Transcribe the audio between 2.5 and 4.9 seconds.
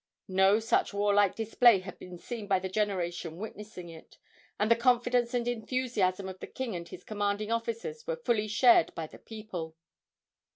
the generation witnessing it, and the